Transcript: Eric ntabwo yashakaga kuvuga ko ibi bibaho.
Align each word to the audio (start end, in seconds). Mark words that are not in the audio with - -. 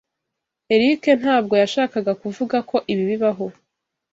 Eric 0.73 1.03
ntabwo 1.21 1.53
yashakaga 1.61 2.11
kuvuga 2.21 2.57
ko 2.69 2.75
ibi 2.91 3.03
bibaho. 3.11 3.45